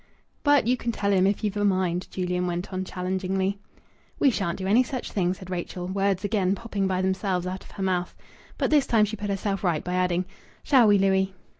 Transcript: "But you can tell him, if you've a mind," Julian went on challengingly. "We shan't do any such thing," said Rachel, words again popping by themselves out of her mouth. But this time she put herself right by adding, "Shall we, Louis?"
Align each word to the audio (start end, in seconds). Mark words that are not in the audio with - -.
"But 0.43 0.65
you 0.65 0.77
can 0.77 0.91
tell 0.91 1.11
him, 1.13 1.27
if 1.27 1.43
you've 1.43 1.55
a 1.57 1.63
mind," 1.63 2.09
Julian 2.09 2.47
went 2.47 2.73
on 2.73 2.83
challengingly. 2.83 3.59
"We 4.17 4.31
shan't 4.31 4.57
do 4.57 4.65
any 4.65 4.81
such 4.81 5.11
thing," 5.11 5.35
said 5.35 5.51
Rachel, 5.51 5.85
words 5.87 6.23
again 6.23 6.55
popping 6.55 6.87
by 6.87 7.03
themselves 7.03 7.45
out 7.45 7.63
of 7.63 7.69
her 7.69 7.83
mouth. 7.83 8.15
But 8.57 8.71
this 8.71 8.87
time 8.87 9.05
she 9.05 9.15
put 9.15 9.29
herself 9.29 9.63
right 9.63 9.83
by 9.83 9.93
adding, 9.93 10.25
"Shall 10.63 10.87
we, 10.87 10.97
Louis?" 10.97 11.35